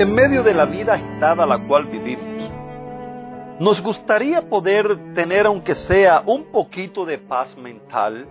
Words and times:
En 0.00 0.14
medio 0.14 0.42
de 0.42 0.54
la 0.54 0.64
vida 0.64 0.94
agitada 0.94 1.44
la 1.44 1.58
cual 1.68 1.84
vivimos, 1.84 2.50
nos 3.60 3.82
gustaría 3.82 4.40
poder 4.48 5.12
tener 5.12 5.44
aunque 5.44 5.74
sea 5.74 6.22
un 6.24 6.50
poquito 6.50 7.04
de 7.04 7.18
paz 7.18 7.54
mental. 7.58 8.26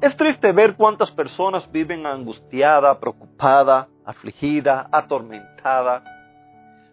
Es 0.00 0.16
triste 0.16 0.52
ver 0.52 0.76
cuántas 0.76 1.10
personas 1.10 1.70
viven 1.70 2.06
angustiada, 2.06 2.98
preocupada, 2.98 3.88
afligida, 4.06 4.88
atormentada. 4.90 6.02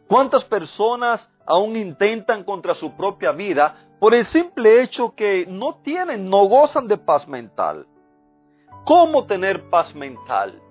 Cuántas 0.05 0.43
personas 0.43 1.31
aún 1.45 1.77
intentan 1.77 2.43
contra 2.43 2.73
su 2.73 2.91
propia 2.91 3.31
vida 3.31 3.73
por 4.01 4.13
el 4.13 4.25
simple 4.25 4.81
hecho 4.83 5.15
que 5.15 5.45
no 5.47 5.75
tienen, 5.75 6.29
no 6.29 6.43
gozan 6.43 6.89
de 6.89 6.97
paz 6.97 7.25
mental. 7.25 7.87
¿Cómo 8.83 9.25
tener 9.25 9.69
paz 9.69 9.95
mental? 9.95 10.61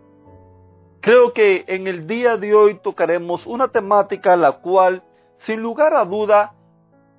Creo 1.06 1.32
que 1.32 1.64
en 1.68 1.86
el 1.86 2.08
día 2.08 2.36
de 2.36 2.52
hoy 2.52 2.80
tocaremos 2.82 3.46
una 3.46 3.68
temática 3.68 4.34
la 4.34 4.50
cual, 4.50 5.04
sin 5.36 5.60
lugar 5.60 5.94
a 5.94 6.04
duda, 6.04 6.52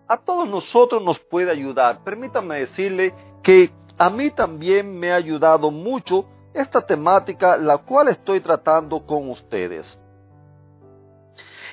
a 0.09 0.17
todos 0.17 0.45
nosotros 0.45 1.01
nos 1.01 1.17
puede 1.19 1.51
ayudar. 1.51 2.03
Permítame 2.03 2.59
decirle 2.59 3.13
que 3.41 3.71
a 3.97 4.09
mí 4.09 4.29
también 4.31 4.99
me 4.99 5.13
ha 5.13 5.15
ayudado 5.15 5.71
mucho 5.71 6.25
esta 6.53 6.85
temática 6.85 7.55
la 7.55 7.77
cual 7.77 8.09
estoy 8.09 8.41
tratando 8.41 9.05
con 9.05 9.29
ustedes. 9.29 9.97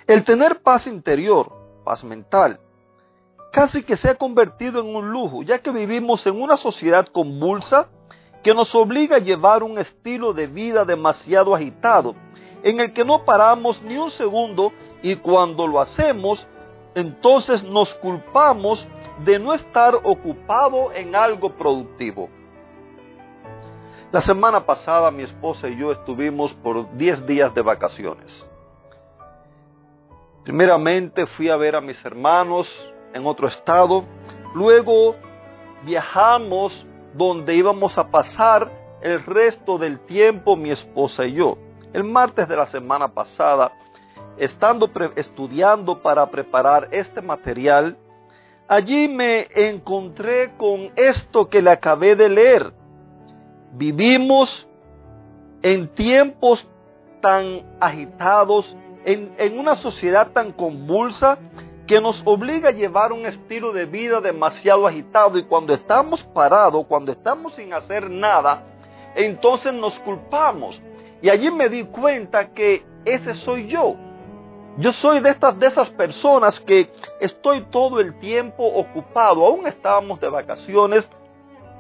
El 0.07 0.23
tener 0.23 0.63
paz 0.63 0.87
interior, 0.87 1.51
paz 1.85 2.05
mental, 2.05 2.61
casi 3.51 3.83
que 3.83 3.97
se 3.97 4.11
ha 4.11 4.15
convertido 4.15 4.81
en 4.81 4.95
un 4.95 5.11
lujo, 5.11 5.43
ya 5.43 5.59
que 5.59 5.73
vivimos 5.73 6.25
en 6.29 6.41
una 6.41 6.59
sociedad 6.59 7.09
convulsa 7.09 7.89
que 8.45 8.55
nos 8.55 8.75
obliga 8.75 9.17
a 9.17 9.21
llevar 9.21 9.63
un 9.63 9.79
estilo 9.79 10.35
de 10.35 10.47
vida 10.47 10.85
demasiado 10.85 11.55
agitado, 11.55 12.15
en 12.63 12.79
el 12.79 12.93
que 12.93 13.03
no 13.03 13.25
paramos 13.25 13.83
ni 13.83 13.97
un 13.97 14.11
segundo 14.11 14.71
y 15.03 15.17
cuando 15.17 15.67
lo 15.67 15.81
hacemos, 15.81 16.47
entonces 16.95 17.65
nos 17.65 17.93
culpamos 17.95 18.87
de 19.25 19.39
no 19.39 19.55
estar 19.55 19.95
ocupado 19.95 20.93
en 20.93 21.17
algo 21.17 21.55
productivo. 21.57 22.29
La 24.13 24.21
semana 24.21 24.65
pasada 24.65 25.11
mi 25.11 25.23
esposa 25.23 25.69
y 25.69 25.79
yo 25.79 25.91
estuvimos 25.91 26.53
por 26.53 26.95
10 26.97 27.27
días 27.27 27.55
de 27.55 27.63
vacaciones. 27.63 28.47
Primeramente 30.45 31.27
fui 31.27 31.49
a 31.49 31.57
ver 31.57 31.77
a 31.77 31.81
mis 31.81 32.05
hermanos 32.05 32.69
en 33.15 33.27
otro 33.27 33.49
estado, 33.49 34.05
luego 34.55 35.17
viajamos 35.83 36.87
donde 37.15 37.55
íbamos 37.55 37.97
a 37.99 38.09
pasar 38.09 38.71
el 39.01 39.25
resto 39.25 39.79
del 39.79 40.01
tiempo 40.01 40.57
mi 40.57 40.71
esposa 40.71 41.25
y 41.27 41.35
yo. 41.35 41.59
El 41.93 42.05
martes 42.05 42.49
de 42.49 42.57
la 42.57 42.67
semana 42.67 43.09
pasada, 43.09 43.73
estando 44.37 44.91
estudiando 45.15 46.03
para 46.03 46.29
preparar 46.31 46.89
este 46.91 47.21
material, 47.21 47.97
allí 48.67 49.09
me 49.09 49.47
encontré 49.55 50.57
con 50.57 50.91
esto 50.97 51.49
que 51.49 51.63
le 51.63 51.71
acabé 51.71 52.17
de 52.17 52.29
leer. 52.29 52.73
Vivimos 53.73 54.69
en 55.63 55.89
tiempos 55.89 56.67
tan 57.21 57.77
agitados, 57.81 58.77
en, 59.05 59.35
en 59.39 59.59
una 59.59 59.77
sociedad 59.77 60.33
tan 60.33 60.53
convulsa, 60.53 61.39
que 61.87 62.01
nos 62.01 62.23
obliga 62.25 62.71
a 62.71 62.73
llevar 62.73 63.13
un 63.13 63.27
estilo 63.27 63.73
de 63.73 63.85
vida 63.87 64.21
demasiado 64.21 64.87
agitado 64.87 65.39
y 65.39 65.45
cuando 65.45 65.75
estamos 65.75 66.23
parados, 66.23 66.87
cuando 66.87 67.13
estamos 67.13 67.55
sin 67.55 67.73
hacer 67.75 68.11
nada, 68.11 68.63
entonces 69.15 69.73
nos 69.73 69.99
culpamos. 70.01 70.81
Y 71.21 71.29
allí 71.29 71.51
me 71.51 71.69
di 71.69 71.85
cuenta 71.85 72.53
que 72.53 72.85
ese 73.05 73.35
soy 73.35 73.69
yo. 73.69 73.97
Yo 74.79 74.93
soy 74.93 75.21
de 75.21 75.31
estas 75.31 75.59
de 75.59 75.67
esas 75.69 75.89
personas 75.91 76.59
que 76.61 76.91
estoy 77.21 77.63
todo 77.71 78.01
el 78.01 78.19
tiempo 78.19 78.65
ocupado. 78.65 79.47
Aún 79.47 79.67
estábamos 79.67 80.21
de 80.21 80.29
vacaciones 80.29 81.09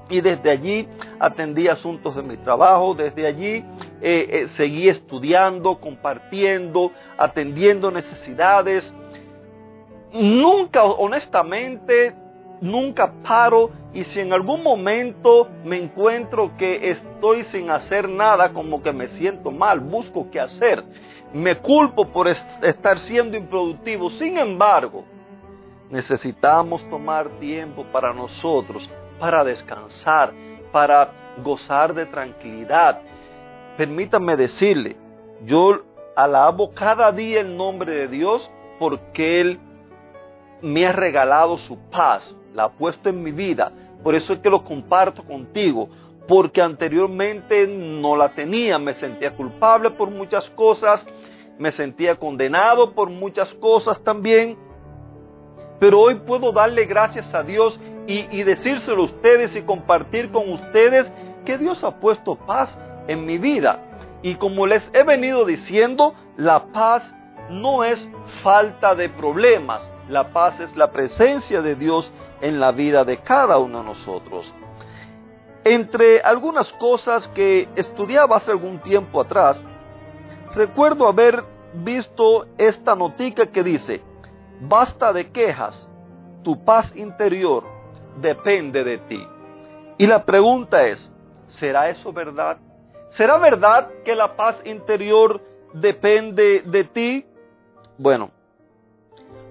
y 0.08 0.20
desde 0.20 0.50
allí 0.50 0.88
atendí 1.18 1.66
asuntos 1.66 2.14
de 2.14 2.22
mi 2.22 2.36
trabajo, 2.36 2.94
desde 2.94 3.26
allí 3.26 3.64
eh, 4.00 4.28
eh, 4.28 4.48
seguí 4.48 4.88
estudiando, 4.88 5.76
compartiendo, 5.80 6.92
atendiendo 7.16 7.90
necesidades, 7.90 8.94
nunca, 10.14 10.84
honestamente, 10.84 12.14
nunca 12.60 13.12
paro 13.22 13.70
y 13.92 14.04
si 14.04 14.20
en 14.20 14.32
algún 14.32 14.62
momento 14.62 15.48
me 15.64 15.76
encuentro 15.76 16.56
que 16.56 16.90
estoy 16.90 17.42
sin 17.44 17.68
hacer 17.70 18.08
nada, 18.08 18.52
como 18.52 18.82
que 18.82 18.92
me 18.92 19.08
siento 19.08 19.50
mal, 19.50 19.80
busco 19.80 20.30
qué 20.30 20.40
hacer, 20.40 20.82
me 21.32 21.56
culpo 21.56 22.06
por 22.08 22.28
estar 22.28 22.98
siendo 22.98 23.36
improductivo. 23.36 24.08
Sin 24.10 24.38
embargo, 24.38 25.04
necesitamos 25.90 26.88
tomar 26.88 27.28
tiempo 27.40 27.84
para 27.92 28.12
nosotros, 28.12 28.88
para 29.18 29.44
descansar, 29.44 30.32
para 30.72 31.10
gozar 31.42 31.92
de 31.92 32.06
tranquilidad. 32.06 33.00
Permítanme 33.76 34.36
decirle, 34.36 34.96
yo 35.44 35.82
alabo 36.16 36.70
cada 36.72 37.10
día 37.10 37.40
el 37.40 37.56
nombre 37.56 37.92
de 37.92 38.08
Dios 38.08 38.50
porque 38.78 39.40
Él 39.40 39.60
me 40.64 40.86
ha 40.86 40.92
regalado 40.92 41.58
su 41.58 41.76
paz, 41.90 42.34
la 42.54 42.64
ha 42.64 42.68
puesto 42.70 43.10
en 43.10 43.22
mi 43.22 43.32
vida. 43.32 43.70
Por 44.02 44.14
eso 44.14 44.32
es 44.32 44.38
que 44.38 44.48
lo 44.48 44.64
comparto 44.64 45.22
contigo, 45.22 45.90
porque 46.26 46.62
anteriormente 46.62 47.66
no 47.66 48.16
la 48.16 48.30
tenía, 48.30 48.78
me 48.78 48.94
sentía 48.94 49.36
culpable 49.36 49.90
por 49.90 50.10
muchas 50.10 50.48
cosas, 50.50 51.06
me 51.58 51.70
sentía 51.72 52.16
condenado 52.16 52.92
por 52.94 53.10
muchas 53.10 53.52
cosas 53.54 54.02
también, 54.02 54.56
pero 55.78 56.00
hoy 56.00 56.14
puedo 56.14 56.50
darle 56.50 56.86
gracias 56.86 57.32
a 57.34 57.42
Dios 57.42 57.78
y, 58.06 58.20
y 58.34 58.42
decírselo 58.42 59.02
a 59.02 59.06
ustedes 59.06 59.54
y 59.54 59.62
compartir 59.62 60.30
con 60.30 60.50
ustedes 60.50 61.12
que 61.44 61.58
Dios 61.58 61.84
ha 61.84 62.00
puesto 62.00 62.36
paz 62.36 62.78
en 63.06 63.26
mi 63.26 63.36
vida. 63.36 63.80
Y 64.22 64.36
como 64.36 64.66
les 64.66 64.82
he 64.94 65.02
venido 65.02 65.44
diciendo, 65.44 66.14
la 66.38 66.72
paz 66.72 67.14
no 67.50 67.84
es 67.84 68.06
falta 68.42 68.94
de 68.94 69.08
problemas, 69.08 69.88
la 70.08 70.32
paz 70.32 70.60
es 70.60 70.76
la 70.76 70.90
presencia 70.90 71.62
de 71.62 71.74
Dios 71.74 72.10
en 72.40 72.60
la 72.60 72.72
vida 72.72 73.04
de 73.04 73.18
cada 73.18 73.58
uno 73.58 73.78
de 73.78 73.84
nosotros. 73.84 74.52
Entre 75.64 76.20
algunas 76.20 76.72
cosas 76.74 77.26
que 77.28 77.68
estudiaba 77.74 78.36
hace 78.36 78.50
algún 78.50 78.80
tiempo 78.80 79.20
atrás, 79.20 79.60
recuerdo 80.54 81.08
haber 81.08 81.42
visto 81.74 82.46
esta 82.58 82.94
notica 82.94 83.46
que 83.46 83.62
dice, 83.62 84.02
basta 84.60 85.12
de 85.12 85.30
quejas, 85.30 85.90
tu 86.42 86.64
paz 86.64 86.94
interior 86.94 87.64
depende 88.20 88.84
de 88.84 88.98
ti. 88.98 89.26
Y 89.96 90.06
la 90.06 90.24
pregunta 90.24 90.84
es, 90.86 91.10
¿será 91.46 91.88
eso 91.88 92.12
verdad? 92.12 92.58
¿Será 93.10 93.38
verdad 93.38 93.88
que 94.04 94.14
la 94.14 94.36
paz 94.36 94.60
interior 94.64 95.40
depende 95.72 96.62
de 96.66 96.84
ti? 96.84 97.26
Bueno, 97.96 98.30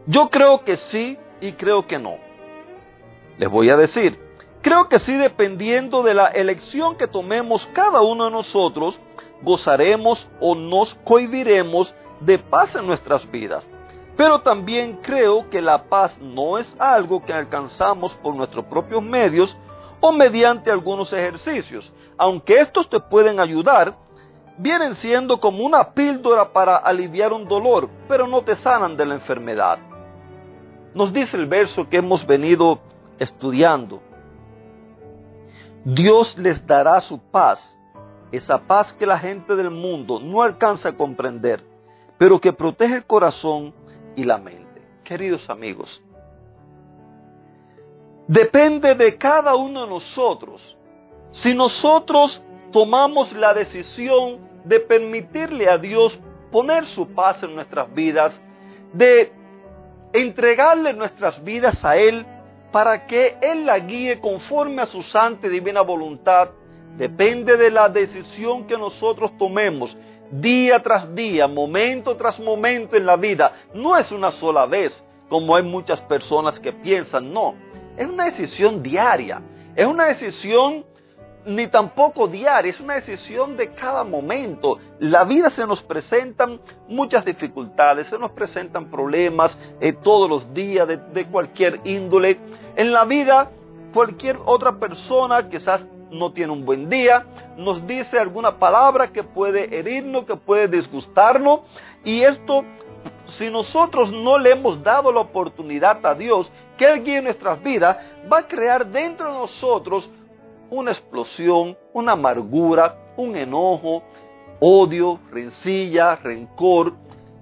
yo 0.06 0.30
creo 0.30 0.63
que 0.63 0.78
sí 0.78 1.18
y 1.40 1.54
creo 1.54 1.88
que 1.88 1.98
no. 1.98 2.16
Les 3.38 3.50
voy 3.50 3.69
a 3.69 3.78
decir, 3.78 4.19
creo 4.62 4.90
que 4.90 5.00
sí 5.00 5.16
dependiendo 5.16 6.04
de 6.04 6.13
la 6.13 6.28
elección 6.28 6.95
que 6.98 7.07
tomemos 7.07 7.66
cada 7.68 8.01
uno 8.01 8.25
de 8.25 8.31
nosotros, 8.31 9.00
gozaremos 9.42 10.28
o 10.40 10.56
nos 10.56 10.94
cohibiremos 11.06 11.94
de 12.19 12.38
paz 12.38 12.75
en 12.75 12.86
nuestras 12.86 13.30
vidas. 13.31 13.68
Pero 14.16 14.42
también 14.42 15.00
creo 15.01 15.50
que 15.50 15.62
la 15.62 15.86
paz 15.86 16.19
no 16.19 16.57
es 16.57 16.75
algo 16.80 17.24
que 17.24 17.34
alcanzamos 17.34 18.13
por 18.16 18.36
nuestros 18.36 18.66
propios 18.66 19.01
medios 19.01 19.57
o 20.00 20.12
mediante 20.12 20.69
algunos 20.69 21.12
ejercicios. 21.13 21.92
Aunque 22.18 22.60
estos 22.60 22.89
te 22.89 23.00
pueden 23.00 23.39
ayudar, 23.39 23.96
vienen 24.58 24.96
siendo 24.96 25.40
como 25.40 25.64
una 25.66 25.94
píldora 25.94 26.52
para 26.52 26.78
aliviar 26.78 27.34
un 27.34 27.48
dolor, 27.48 27.90
pero 28.08 28.28
no 28.28 28.42
te 28.42 28.56
sanan 28.56 28.96
de 28.96 29.06
la 29.06 29.16
enfermedad. 29.16 29.80
Nos 30.94 31.12
dice 31.12 31.38
el 31.38 31.48
verso 31.48 31.90
que 31.90 31.98
hemos 31.98 32.26
venido 32.26 32.80
estudiando. 33.18 34.02
Dios 35.84 36.38
les 36.38 36.66
dará 36.66 37.00
su 37.00 37.20
paz 37.20 37.78
esa 38.34 38.58
paz 38.58 38.92
que 38.94 39.06
la 39.06 39.20
gente 39.20 39.56
del 39.56 39.70
mundo 39.70 40.20
no 40.20 40.42
alcanza 40.42 40.90
a 40.90 40.98
comprender, 40.98 41.64
pero 42.18 42.42
que 42.42 42.52
protege 42.52 42.96
el 42.96 43.06
corazón 43.06 43.76
y 44.16 44.24
la 44.24 44.40
mente. 44.40 44.82
Queridos 45.04 45.48
amigos, 45.52 46.02
depende 48.28 48.96
de 48.96 49.18
cada 49.20 49.56
uno 49.56 49.82
de 49.82 49.88
nosotros. 49.88 50.76
Si 51.30 51.54
nosotros 51.54 52.42
tomamos 52.74 53.31
la 53.31 53.54
decisión 53.54 54.40
de 54.66 54.81
permitirle 54.81 55.70
a 55.70 55.78
Dios 55.78 56.20
poner 56.52 56.86
su 56.88 57.08
paz 57.14 57.42
en 57.44 57.56
nuestras 57.56 57.94
vidas, 57.94 58.34
de 58.92 59.31
entregarle 60.12 60.94
nuestras 60.94 61.42
vidas 61.44 61.86
a 61.86 61.96
Él 61.96 62.25
para 62.72 63.08
que 63.08 63.38
Él 63.42 63.66
la 63.66 63.80
guíe 63.80 64.20
conforme 64.20 64.81
a 64.81 64.88
su 64.88 65.02
santa 65.04 65.48
y 65.48 65.52
divina 65.52 65.81
voluntad, 65.81 66.50
depende 66.98 67.56
de 67.56 67.72
la 67.72 67.88
decisión 67.88 68.66
que 68.68 68.78
nosotros 68.78 69.31
tomemos 69.38 69.96
día 70.31 70.81
tras 70.81 71.14
día, 71.14 71.48
momento 71.48 72.16
tras 72.18 72.40
momento 72.40 72.98
en 72.98 73.06
la 73.06 73.16
vida. 73.16 73.54
No 73.74 73.96
es 73.96 74.12
una 74.12 74.31
sola 74.31 74.66
vez, 74.66 75.06
como 75.30 75.56
hay 75.56 75.64
muchas 75.64 76.02
personas 76.02 76.60
que 76.60 76.74
piensan, 76.74 77.31
no, 77.31 77.56
es 77.96 78.08
una 78.08 78.25
decisión 78.25 78.81
diaria, 78.81 79.42
es 79.75 79.86
una 79.86 80.06
decisión 80.06 80.86
ni 81.45 81.68
tampoco 81.68 82.28
diaria, 82.28 82.69
es 82.69 82.80
una 82.80 82.95
decisión 82.95 83.57
de 83.57 83.74
cada 83.74 84.04
momento. 84.04 84.80
La 85.00 85.24
vida 85.24 85.50
se 85.50 85.66
nos 85.68 85.81
presentan 85.81 86.60
muchas 86.88 87.25
dificultades, 87.25 88.07
se 88.07 88.18
nos 88.18 88.31
presentan 88.31 88.90
problemas 88.90 89.57
eh, 89.80 89.94
todos 89.94 90.30
los 90.30 90.54
días 90.54 90.88
de, 90.88 90.98
de 90.98 91.25
cualquier 91.28 91.81
índole. 91.84 92.40
En 92.75 92.92
la 92.92 93.06
vida, 93.06 93.50
cualquier 93.94 94.40
otra 94.45 94.74
persona 94.78 95.50
quizás 95.50 95.86
no 96.10 96.31
tiene 96.31 96.54
un 96.54 96.66
buen 96.66 96.90
día, 96.90 97.25
nos 97.57 97.86
dice 97.86 98.18
alguna 98.19 98.57
palabra 98.57 99.12
que 99.12 99.24
puede 99.24 99.78
herirnos, 99.78 100.25
que 100.25 100.36
puede 100.36 100.68
disgustarnos, 100.68 101.62
y 102.04 102.22
esto, 102.22 102.63
si 103.25 103.50
nosotros 103.50 104.12
no 104.12 104.38
le 104.38 104.51
hemos 104.51 104.81
dado 104.84 105.12
la 105.12 105.22
oportunidad 105.22 106.06
a 106.06 106.13
Dios 106.13 106.51
que 106.78 106.86
Él 106.86 107.04
guíe 107.04 107.22
nuestras 107.22 107.62
vidas, 107.62 107.98
va 108.31 108.39
a 108.39 108.48
crear 108.48 108.86
dentro 108.86 109.28
de 109.28 109.39
nosotros 109.39 110.10
una 110.74 110.92
explosión, 110.92 111.78
una 111.94 112.14
amargura, 112.14 112.96
un 113.16 113.36
enojo, 113.36 114.02
odio, 114.60 115.20
rencilla, 115.31 116.16
rencor, 116.16 116.94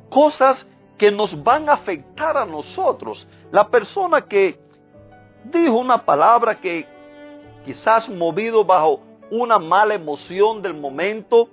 cosas 0.09 0.67
que 0.97 1.11
nos 1.11 1.41
van 1.41 1.69
a 1.69 1.73
afectar 1.73 2.35
a 2.37 2.45
nosotros. 2.45 3.25
La 3.51 3.69
persona 3.69 4.21
que 4.21 4.59
dijo 5.45 5.77
una 5.77 6.03
palabra 6.03 6.59
que 6.59 6.85
quizás 7.65 8.09
movido 8.09 8.65
bajo 8.65 8.99
una 9.31 9.57
mala 9.57 9.95
emoción 9.95 10.61
del 10.61 10.73
momento 10.73 11.47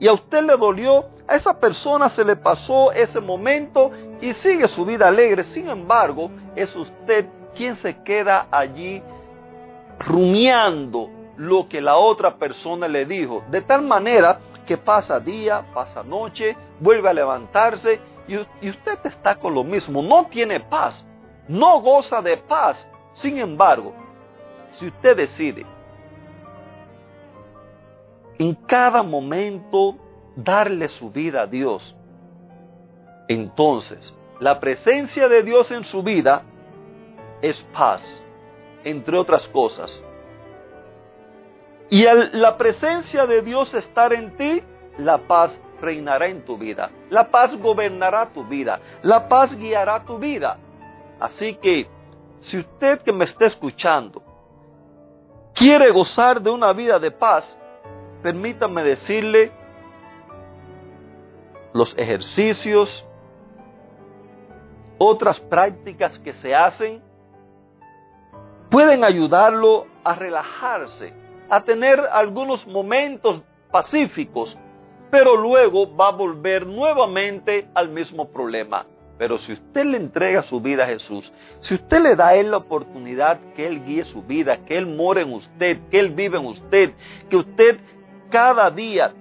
y 0.00 0.08
a 0.08 0.14
usted 0.14 0.42
le 0.42 0.56
dolió, 0.56 1.04
a 1.28 1.36
esa 1.36 1.60
persona 1.60 2.08
se 2.08 2.24
le 2.24 2.36
pasó 2.36 2.90
ese 2.90 3.20
momento 3.20 3.90
y 4.20 4.32
sigue 4.32 4.66
su 4.66 4.86
vida 4.86 5.08
alegre. 5.08 5.44
Sin 5.44 5.68
embargo, 5.68 6.30
es 6.56 6.74
usted 6.74 7.26
quien 7.54 7.76
se 7.76 8.02
queda 8.02 8.46
allí 8.50 9.02
rumiando 10.06 11.10
lo 11.36 11.68
que 11.68 11.80
la 11.80 11.96
otra 11.96 12.36
persona 12.36 12.88
le 12.88 13.04
dijo, 13.04 13.42
de 13.50 13.62
tal 13.62 13.82
manera 13.82 14.38
que 14.66 14.76
pasa 14.76 15.18
día, 15.18 15.64
pasa 15.74 16.02
noche, 16.02 16.56
vuelve 16.80 17.08
a 17.08 17.12
levantarse 17.12 18.00
y, 18.28 18.36
usted 18.68 18.98
está 19.04 19.36
con 19.36 19.54
lo 19.54 19.64
mismo, 19.64 20.02
no 20.02 20.26
tiene 20.26 20.60
paz, 20.60 21.06
no 21.48 21.80
goza 21.80 22.22
de 22.22 22.36
paz. 22.36 22.86
Sin 23.14 23.38
embargo, 23.38 23.92
si 24.72 24.86
usted 24.86 25.16
decide 25.16 25.66
en 28.38 28.54
cada 28.54 29.02
momento 29.02 29.96
darle 30.34 30.88
su 30.88 31.10
vida 31.10 31.42
a 31.42 31.46
Dios, 31.46 31.94
entonces 33.28 34.16
la 34.40 34.58
presencia 34.60 35.28
de 35.28 35.42
Dios 35.42 35.70
en 35.70 35.84
su 35.84 36.02
vida 36.02 36.42
es 37.42 37.60
paz, 37.72 38.21
entre 38.84 39.18
otras 39.18 39.46
cosas. 39.48 40.04
Y 41.90 42.06
al 42.06 42.30
la 42.40 42.56
presencia 42.56 43.26
de 43.26 43.42
Dios 43.42 43.74
estar 43.74 44.12
en 44.12 44.36
ti, 44.36 44.62
la 44.98 45.18
paz 45.18 45.60
reinará 45.80 46.28
en 46.28 46.44
tu 46.44 46.56
vida. 46.56 46.90
La 47.10 47.30
paz 47.30 47.54
gobernará 47.58 48.32
tu 48.32 48.44
vida. 48.44 48.80
La 49.02 49.28
paz 49.28 49.56
guiará 49.56 50.04
tu 50.04 50.18
vida. 50.18 50.58
Así 51.20 51.54
que, 51.56 51.86
si 52.40 52.58
usted 52.58 53.02
que 53.02 53.12
me 53.12 53.24
está 53.24 53.46
escuchando 53.46 54.22
quiere 55.54 55.90
gozar 55.90 56.40
de 56.40 56.50
una 56.50 56.72
vida 56.72 56.98
de 56.98 57.10
paz, 57.10 57.58
permítame 58.22 58.82
decirle 58.82 59.52
los 61.72 61.96
ejercicios, 61.96 63.06
otras 64.98 65.40
prácticas 65.40 66.18
que 66.20 66.32
se 66.34 66.54
hacen, 66.54 67.02
pueden 68.72 69.04
ayudarlo 69.04 69.86
a 70.02 70.14
relajarse, 70.14 71.12
a 71.50 71.62
tener 71.62 72.00
algunos 72.00 72.66
momentos 72.66 73.42
pacíficos, 73.70 74.58
pero 75.10 75.36
luego 75.36 75.94
va 75.94 76.08
a 76.08 76.12
volver 76.12 76.66
nuevamente 76.66 77.68
al 77.74 77.90
mismo 77.90 78.32
problema. 78.32 78.86
Pero 79.18 79.36
si 79.36 79.52
usted 79.52 79.84
le 79.84 79.98
entrega 79.98 80.40
su 80.42 80.58
vida 80.58 80.84
a 80.84 80.86
Jesús, 80.86 81.30
si 81.60 81.74
usted 81.74 82.00
le 82.00 82.16
da 82.16 82.28
a 82.28 82.34
Él 82.34 82.50
la 82.50 82.56
oportunidad 82.56 83.38
que 83.54 83.66
Él 83.66 83.84
guíe 83.84 84.04
su 84.04 84.22
vida, 84.22 84.64
que 84.64 84.78
Él 84.78 84.86
more 84.86 85.20
en 85.20 85.34
usted, 85.34 85.78
que 85.90 86.00
Él 86.00 86.10
vive 86.12 86.38
en 86.38 86.46
usted, 86.46 86.92
que 87.28 87.36
usted 87.36 87.78
cada 88.30 88.70
día 88.70 89.12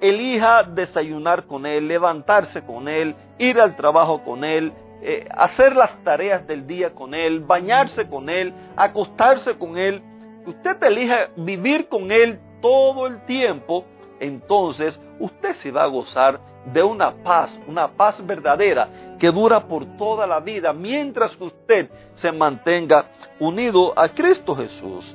elija 0.00 0.64
desayunar 0.64 1.46
con 1.46 1.64
Él, 1.64 1.86
levantarse 1.86 2.66
con 2.66 2.88
Él, 2.88 3.14
ir 3.38 3.60
al 3.60 3.76
trabajo 3.76 4.24
con 4.24 4.42
Él, 4.42 4.72
eh, 5.02 5.28
hacer 5.30 5.76
las 5.76 6.02
tareas 6.02 6.46
del 6.46 6.66
día 6.66 6.94
con 6.94 7.12
Él, 7.12 7.40
bañarse 7.40 8.08
con 8.08 8.30
Él, 8.30 8.54
acostarse 8.76 9.58
con 9.58 9.76
Él, 9.76 10.02
usted 10.46 10.82
elija 10.82 11.28
vivir 11.36 11.88
con 11.88 12.10
Él 12.10 12.40
todo 12.62 13.06
el 13.06 13.24
tiempo, 13.26 13.84
entonces 14.18 15.00
usted 15.20 15.54
se 15.56 15.70
va 15.70 15.84
a 15.84 15.88
gozar 15.88 16.40
de 16.72 16.82
una 16.82 17.12
paz, 17.22 17.60
una 17.68 17.88
paz 17.88 18.24
verdadera 18.26 19.16
que 19.18 19.30
dura 19.30 19.60
por 19.68 19.84
toda 19.98 20.26
la 20.26 20.40
vida 20.40 20.72
mientras 20.72 21.36
que 21.36 21.44
usted 21.44 21.90
se 22.14 22.32
mantenga 22.32 23.04
unido 23.38 23.92
a 23.98 24.08
Cristo 24.08 24.56
Jesús. 24.56 25.14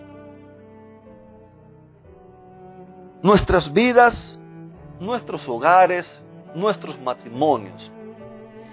Nuestras 3.24 3.72
vidas, 3.74 4.40
nuestros 5.00 5.48
hogares, 5.50 6.24
nuestros 6.54 7.00
matrimonios 7.00 7.92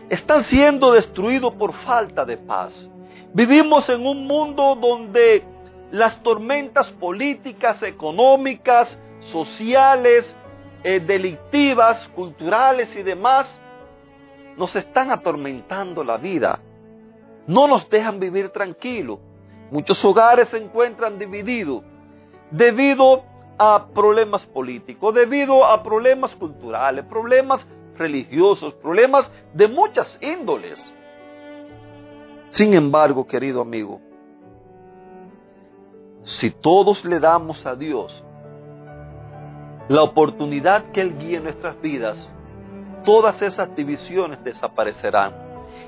están 0.09 0.45
siendo 0.45 0.93
destruidos 0.93 1.55
por 1.55 1.73
falta 1.73 2.25
de 2.25 2.37
paz. 2.37 2.88
Vivimos 3.33 3.88
en 3.88 4.07
un 4.07 4.27
mundo 4.27 4.75
donde 4.75 5.45
las 5.91 6.23
tormentas 6.23 6.91
políticas, 6.93 7.83
económicas, 7.83 8.99
sociales, 9.33 10.35
eh, 10.83 11.00
delictivas, 11.00 12.09
culturales 12.09 12.95
y 12.97 13.03
demás, 13.03 13.61
nos 14.57 14.75
están 14.77 15.11
atormentando 15.11 16.03
la 16.03 16.17
vida. 16.17 16.61
No 17.47 17.67
nos 17.67 17.88
dejan 17.91 18.19
vivir 18.19 18.50
tranquilos. 18.50 19.19
Muchos 19.71 20.03
hogares 20.05 20.49
se 20.49 20.59
encuentran 20.59 21.19
divididos 21.19 21.83
debido 22.50 23.23
a 23.59 23.88
problemas 23.93 24.47
políticos, 24.47 25.15
debido 25.15 25.65
a 25.67 25.83
problemas 25.83 26.35
culturales, 26.37 27.05
problemas 27.05 27.67
religiosos, 27.99 28.75
problemas 28.75 29.31
de 29.52 29.69
muchas 29.69 30.19
índoles. 30.23 30.95
Sin 32.50 32.73
embargo, 32.75 33.26
querido 33.26 33.61
amigo, 33.61 34.00
si 36.23 36.50
todos 36.50 37.05
le 37.05 37.21
damos 37.21 37.64
a 37.67 37.75
Dios 37.75 38.25
la 39.88 40.02
oportunidad 40.02 40.90
que 40.93 41.00
Él 41.00 41.19
guíe 41.19 41.40
nuestras 41.40 41.81
vidas, 41.81 42.28
todas 43.05 43.40
esas 43.43 43.75
divisiones 43.75 44.43
desaparecerán. 44.45 45.33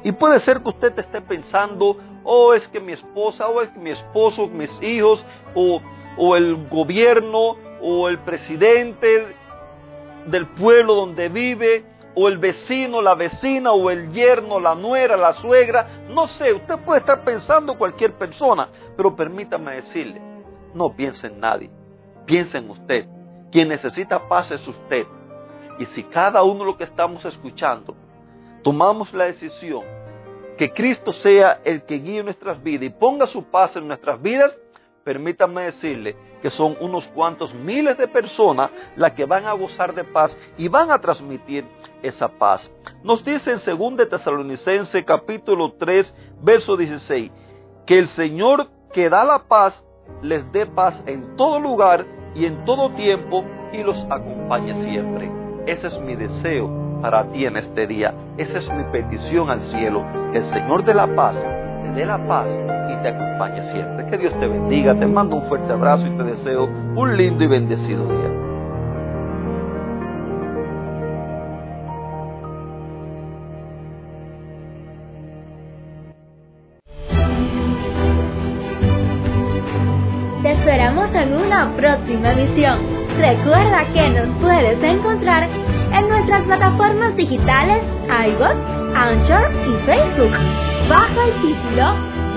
Y 0.03 0.13
puede 0.13 0.41
ser 0.41 0.63
que 0.63 0.71
usted 0.71 0.99
esté 0.99 1.21
pensando, 1.21 1.97
oh, 2.25 2.55
es 2.55 2.67
que 2.69 2.81
mi 2.81 2.93
esposa, 2.93 3.49
o 3.49 3.61
es 3.61 3.69
que 3.71 3.79
mi 3.79 3.91
esposo, 3.91 4.47
mis 4.47 4.71
hijos, 4.83 5.25
o, 5.55 5.81
o 6.17 6.37
el 6.37 6.69
gobierno, 6.69 7.57
o 7.83 8.09
el 8.09 8.19
presidente 8.19 9.35
del 10.27 10.47
pueblo 10.49 10.95
donde 10.95 11.29
vive, 11.29 11.85
o 12.21 12.29
el 12.29 12.37
vecino, 12.37 13.01
la 13.01 13.15
vecina, 13.15 13.73
o 13.73 13.89
el 13.89 14.13
yerno, 14.13 14.61
la 14.61 14.75
nuera, 14.75 15.17
la 15.17 15.33
suegra, 15.33 16.05
no 16.11 16.29
sé, 16.29 16.53
usted 16.53 16.79
puede 16.85 17.01
estar 17.01 17.25
pensando 17.25 17.79
cualquier 17.79 18.13
persona, 18.13 18.69
pero 18.95 19.17
permítame 19.17 19.77
decirle, 19.77 20.21
no 20.75 20.95
piense 20.95 21.29
en 21.29 21.41
nadie, 21.41 21.71
piense 22.27 22.59
en 22.59 22.69
usted. 22.69 23.07
Quien 23.51 23.69
necesita 23.69 24.29
paz 24.29 24.51
es 24.51 24.69
usted. 24.69 25.07
Y 25.79 25.87
si 25.87 26.03
cada 26.05 26.43
uno 26.43 26.63
lo 26.63 26.77
que 26.77 26.85
estamos 26.85 27.25
escuchando 27.25 27.97
tomamos 28.63 29.15
la 29.15 29.25
decisión 29.25 29.83
que 30.59 30.75
Cristo 30.75 31.15
sea 31.15 31.63
el 31.65 31.85
que 31.85 32.01
guíe 32.01 32.23
nuestras 32.23 32.63
vidas 32.63 32.85
y 32.85 32.91
ponga 32.91 33.27
su 33.29 33.45
paz 33.45 33.77
en 33.77 33.89
nuestras 33.89 34.21
vidas, 34.21 34.55
permítanme 35.05 35.63
decirle 35.65 36.17
que 36.43 36.51
son 36.51 36.77
unos 36.81 37.07
cuantos 37.09 37.55
miles 37.55 37.97
de 37.99 38.09
personas 38.09 38.71
las 38.97 39.13
que 39.13 39.25
van 39.25 39.47
a 39.47 39.53
gozar 39.53 39.95
de 39.95 40.05
paz 40.05 40.37
y 40.57 40.69
van 40.69 40.91
a 40.91 41.01
transmitir 41.01 41.65
esa 42.03 42.29
paz. 42.29 42.73
Nos 43.03 43.25
dice 43.25 43.53
en 43.53 43.79
2 43.97 44.09
Tesalonicense 44.09 45.05
capítulo 45.05 45.73
3, 45.73 46.15
verso 46.43 46.77
16, 46.77 47.31
que 47.87 47.99
el 47.99 48.09
Señor 48.09 48.69
que 48.93 49.09
da 49.09 49.25
la 49.25 49.45
paz 49.45 49.85
les 50.23 50.51
dé 50.53 50.67
paz 50.67 51.03
en 51.07 51.37
todo 51.37 51.61
lugar 51.61 52.05
y 52.35 52.47
en 52.47 52.65
todo 52.65 52.91
tiempo 52.91 53.45
y 53.73 53.83
los 53.83 54.03
acompañe 54.11 54.75
siempre. 54.75 55.31
Ese 55.67 55.89
es 55.89 56.01
mi 56.01 56.17
deseo 56.17 57.01
para 57.01 57.31
ti 57.31 57.45
en 57.45 57.57
este 57.57 57.87
día. 57.87 58.15
Esa 58.37 58.59
es 58.59 58.71
mi 58.73 58.85
petición 58.91 59.51
al 59.51 59.61
cielo. 59.61 60.05
Que 60.33 60.39
el 60.39 60.45
Señor 60.45 60.85
de 60.85 60.95
la 60.95 61.15
paz 61.15 61.43
te 61.43 61.93
dé 61.93 62.07
la 62.07 62.27
paz 62.27 62.51
te 63.03 63.09
acompañe 63.09 63.63
siempre. 63.65 64.07
Que 64.07 64.19
Dios 64.19 64.33
te 64.39 64.47
bendiga. 64.47 64.95
Te 64.95 65.07
mando 65.07 65.37
un 65.37 65.43
fuerte 65.43 65.73
abrazo 65.73 66.07
y 66.07 66.11
te 66.11 66.23
deseo 66.25 66.65
un 66.65 67.17
lindo 67.17 67.45
y 67.45 67.47
bendecido 67.47 68.05
día. 68.05 68.31
Te 80.43 80.53
esperamos 80.53 81.15
en 81.15 81.35
una 81.35 81.71
próxima 81.77 82.33
emisión. 82.33 82.79
Recuerda 83.19 83.85
que 83.93 84.09
nos 84.11 84.37
puedes 84.39 84.83
encontrar 84.83 85.49
en 85.93 86.09
nuestras 86.09 86.43
plataformas 86.43 87.15
digitales 87.17 87.85
iBox, 88.09 88.57
Anchor 88.95 89.51
y 89.69 89.87
Facebook. 89.87 90.33
Bajo 90.89 91.23
el 91.23 91.33
título 91.43 92.10